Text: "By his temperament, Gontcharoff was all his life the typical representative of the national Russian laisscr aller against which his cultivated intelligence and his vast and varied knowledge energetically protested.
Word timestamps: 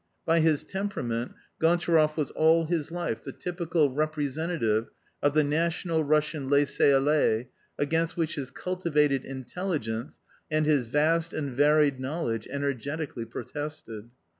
"By 0.25 0.39
his 0.39 0.63
temperament, 0.63 1.33
Gontcharoff 1.61 2.17
was 2.17 2.31
all 2.31 2.65
his 2.65 2.89
life 2.89 3.23
the 3.23 3.31
typical 3.31 3.91
representative 3.91 4.89
of 5.21 5.35
the 5.35 5.43
national 5.43 6.03
Russian 6.03 6.49
laisscr 6.49 6.97
aller 6.99 7.45
against 7.77 8.17
which 8.17 8.33
his 8.33 8.49
cultivated 8.49 9.23
intelligence 9.23 10.19
and 10.49 10.65
his 10.65 10.87
vast 10.87 11.35
and 11.35 11.51
varied 11.51 11.99
knowledge 11.99 12.47
energetically 12.49 13.25
protested. 13.25 14.09